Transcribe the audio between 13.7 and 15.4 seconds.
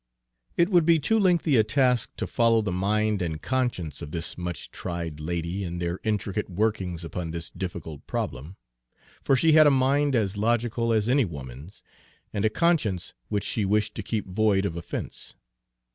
to keep void of offense.